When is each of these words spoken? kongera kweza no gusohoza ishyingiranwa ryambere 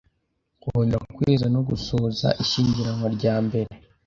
kongera 0.61 1.05
kweza 1.15 1.45
no 1.53 1.61
gusohoza 1.69 2.27
ishyingiranwa 2.43 3.07
ryambere 3.15 3.71